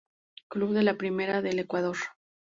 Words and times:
Club 0.47 0.71
de 0.73 0.81
la 0.81 0.95
primera 0.97 1.43
del 1.43 1.59
Ecuador. 1.59 1.95